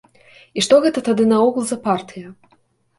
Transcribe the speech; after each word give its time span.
І 0.59 0.63
што 0.69 0.79
гэта 0.87 1.05
тады 1.09 1.29
наогул 1.35 1.63
за 1.71 1.77
партыя? 1.87 2.27